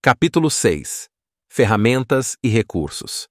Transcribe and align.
Capítulo 0.00 0.48
6 0.48 1.08
Ferramentas 1.50 2.36
e 2.40 2.48
recursos. 2.48 3.26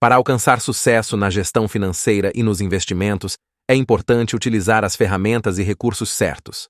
Para 0.00 0.16
alcançar 0.16 0.60
sucesso 0.60 1.16
na 1.16 1.30
gestão 1.30 1.68
financeira 1.68 2.32
e 2.34 2.42
nos 2.42 2.60
investimentos, 2.60 3.36
é 3.70 3.76
importante 3.76 4.34
utilizar 4.34 4.82
as 4.82 4.96
ferramentas 4.96 5.60
e 5.60 5.62
recursos 5.62 6.10
certos. 6.10 6.68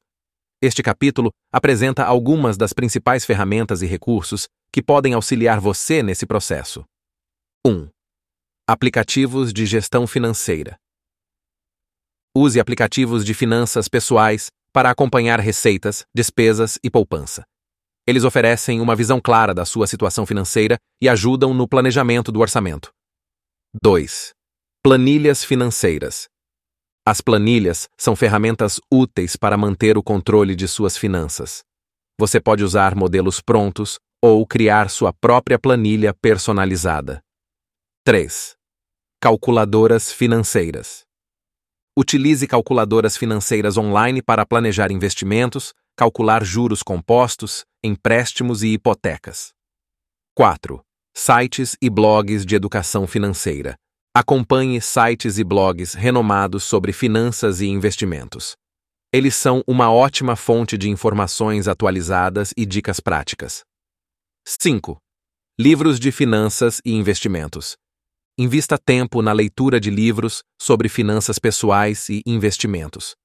Este 0.61 0.83
capítulo 0.83 1.31
apresenta 1.51 2.05
algumas 2.05 2.59
das 2.59 2.75
principais 2.75 3.25
ferramentas 3.25 3.81
e 3.81 3.87
recursos 3.87 4.49
que 4.71 4.83
podem 4.83 5.15
auxiliar 5.15 5.61
você 5.61 6.03
nesse 6.03 6.27
processo. 6.27 6.85
1. 7.67 7.89
Aplicativos 8.69 9.51
de 9.51 9.65
gestão 9.65 10.07
financeira. 10.07 10.77
Use 12.37 12.61
aplicativos 12.61 13.25
de 13.25 13.33
finanças 13.33 13.89
pessoais 13.89 14.51
para 14.75 14.91
acompanhar 14.91 15.41
receitas, 15.41 16.05
despesas 16.15 16.79
e 16.85 16.91
poupança. 16.91 17.47
Eles 18.09 18.25
oferecem 18.25 18.81
uma 18.81 18.97
visão 18.97 19.21
clara 19.21 19.53
da 19.53 19.67
sua 19.67 19.87
situação 19.87 20.25
financeira 20.25 20.79
e 20.99 21.11
ajudam 21.11 21.53
no 21.53 21.69
planejamento 21.69 22.33
do 22.33 22.41
orçamento. 22.41 22.91
2. 23.83 24.33
Planilhas 24.83 25.45
financeiras. 25.45 26.27
As 27.07 27.21
planilhas 27.21 27.87
são 28.01 28.17
ferramentas 28.17 28.81
úteis 28.91 29.37
para 29.37 29.59
manter 29.59 29.99
o 29.99 30.03
controle 30.03 30.57
de 30.57 30.67
suas 30.67 30.97
finanças. 30.97 31.61
Você 32.19 32.41
pode 32.41 32.65
usar 32.65 32.95
modelos 32.95 33.43
prontos 33.43 33.99
ou 34.25 34.47
criar 34.47 34.89
sua 34.89 35.13
própria 35.13 35.59
planilha 35.59 36.15
personalizada. 36.15 37.21
3. 38.07 38.57
Calculadoras 39.21 40.11
financeiras. 40.11 41.03
Utilize 41.95 42.47
calculadoras 42.47 43.19
financeiras 43.19 43.77
online 43.77 44.23
para 44.23 44.47
planejar 44.47 44.91
investimentos, 44.91 45.75
calcular 45.99 46.45
juros 46.45 46.81
compostos, 46.81 47.65
empréstimos 47.83 48.63
e 48.63 48.69
hipotecas. 48.69 49.51
4. 50.33 50.81
Sites 51.13 51.77
e 51.83 51.91
blogs 51.91 52.47
de 52.47 52.55
educação 52.55 53.05
financeira. 53.05 53.75
Acompanhe 54.15 54.81
sites 54.81 55.39
e 55.39 55.45
blogs 55.45 55.95
renomados 55.95 56.63
sobre 56.63 56.93
finanças 56.93 57.61
e 57.61 57.67
investimentos. 57.67 58.55
Eles 59.13 59.35
são 59.35 59.65
uma 59.67 59.93
ótima 59.93 60.37
fonte 60.37 60.79
de 60.79 60.89
informações 60.89 61.67
atualizadas 61.67 62.55
e 62.57 62.65
dicas 62.65 63.01
práticas. 63.01 63.63
5. 64.47 64.99
Livros 65.59 65.99
de 65.99 66.13
finanças 66.13 66.81
e 66.85 66.93
investimentos. 66.93 67.77
Invista 68.39 68.79
tempo 68.79 69.21
na 69.21 69.33
leitura 69.33 69.81
de 69.81 69.91
livros 69.91 70.45
sobre 70.63 70.89
finanças 70.89 71.41
pessoais 71.41 72.09
e 72.09 72.23
investimentos. 72.25 73.17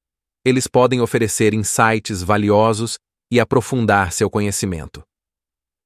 Eles 0.45 0.67
podem 0.67 0.99
oferecer 0.99 1.53
insights 1.53 2.21
valiosos 2.21 2.99
e 3.31 3.39
aprofundar 3.39 4.11
seu 4.11 4.29
conhecimento. 4.29 5.01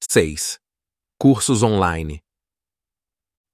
6. 0.10 0.58
Cursos 1.20 1.62
online. 1.62 2.20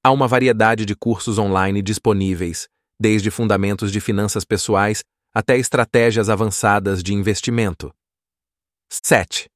Há 0.02 0.12
uma 0.12 0.30
variedade 0.30 0.86
de 0.86 0.96
cursos 0.96 1.38
online 1.38 1.82
disponíveis, 1.82 2.70
desde 2.98 3.30
fundamentos 3.30 3.92
de 3.92 4.00
finanças 4.00 4.46
pessoais 4.46 5.04
até 5.34 5.58
estratégias 5.58 6.30
avançadas 6.30 7.04
de 7.04 7.14
investimento. 7.14 7.94
7. 8.90 9.50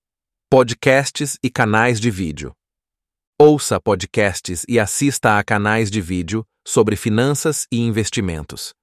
Podcasts 0.50 1.38
e 1.42 1.50
canais 1.50 2.00
de 2.02 2.12
vídeo. 2.12 2.52
Ouça 3.40 3.80
podcasts 3.80 4.66
e 4.68 4.78
assista 4.78 5.38
a 5.38 5.44
canais 5.46 5.90
de 5.90 6.02
vídeo 6.02 6.46
sobre 6.68 6.98
finanças 6.98 7.68
e 7.72 7.80
investimentos. 7.80 8.74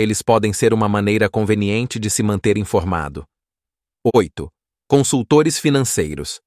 Eles 0.00 0.22
podem 0.22 0.50
ser 0.50 0.72
uma 0.72 0.88
maneira 0.88 1.28
conveniente 1.28 1.98
de 1.98 2.08
se 2.08 2.22
manter 2.22 2.56
informado. 2.56 3.22
8. 4.16 4.48
Consultores 4.88 5.58
financeiros. 5.58 6.40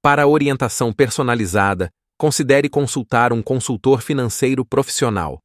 Para 0.00 0.28
orientação 0.28 0.92
personalizada, 0.92 1.90
considere 2.16 2.68
consultar 2.68 3.32
um 3.32 3.42
consultor 3.42 4.02
financeiro 4.02 4.64
profissional. 4.64 5.40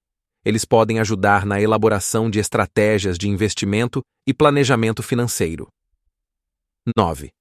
Eles 0.45 0.65
podem 0.65 0.99
ajudar 0.99 1.47
na 1.47 1.59
elaboração 1.59 2.29
de 2.29 2.37
estratégias 2.37 3.17
de 3.17 3.27
investimento 3.27 4.03
e 4.27 4.35
planejamento 4.35 5.01
financeiro. 5.01 5.67
9. 6.95 7.31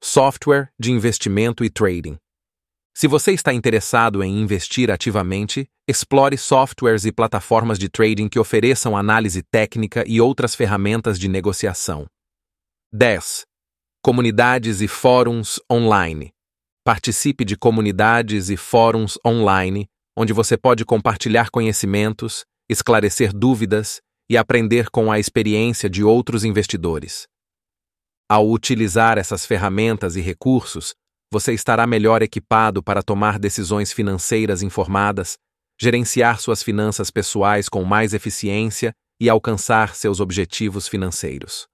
Software 0.00 0.68
de 0.78 0.92
investimento 0.92 1.64
e 1.64 1.70
trading. 1.70 2.16
Se 2.98 3.06
você 3.06 3.32
está 3.32 3.52
interessado 3.52 4.24
em 4.24 4.40
investir 4.40 4.90
ativamente, 4.90 5.68
explore 5.86 6.38
softwares 6.38 7.04
e 7.04 7.12
plataformas 7.12 7.78
de 7.78 7.90
trading 7.90 8.26
que 8.26 8.38
ofereçam 8.38 8.96
análise 8.96 9.42
técnica 9.42 10.02
e 10.06 10.18
outras 10.18 10.54
ferramentas 10.54 11.18
de 11.18 11.28
negociação. 11.28 12.06
10. 12.94 13.44
Comunidades 14.02 14.80
e 14.80 14.88
fóruns 14.88 15.60
online. 15.70 16.32
Participe 16.82 17.44
de 17.44 17.54
comunidades 17.54 18.48
e 18.48 18.56
fóruns 18.56 19.18
online, 19.22 19.86
onde 20.16 20.32
você 20.32 20.56
pode 20.56 20.82
compartilhar 20.82 21.50
conhecimentos, 21.50 22.46
esclarecer 22.66 23.30
dúvidas 23.30 24.00
e 24.26 24.38
aprender 24.38 24.88
com 24.88 25.12
a 25.12 25.18
experiência 25.18 25.90
de 25.90 26.02
outros 26.02 26.44
investidores. 26.44 27.26
Ao 28.26 28.50
utilizar 28.50 29.18
essas 29.18 29.44
ferramentas 29.44 30.16
e 30.16 30.22
recursos, 30.22 30.94
você 31.32 31.52
estará 31.52 31.86
melhor 31.86 32.22
equipado 32.22 32.82
para 32.82 33.02
tomar 33.02 33.38
decisões 33.38 33.92
financeiras 33.92 34.62
informadas, 34.62 35.36
gerenciar 35.80 36.40
suas 36.40 36.62
finanças 36.62 37.10
pessoais 37.10 37.68
com 37.68 37.84
mais 37.84 38.14
eficiência 38.14 38.92
e 39.20 39.28
alcançar 39.28 39.94
seus 39.94 40.20
objetivos 40.20 40.88
financeiros. 40.88 41.66